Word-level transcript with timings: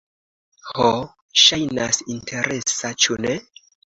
Ho, 0.69 0.87
ŝajnas 1.41 2.01
interesa 2.15 2.93
ĉu 3.05 3.21
ne? 3.27 3.37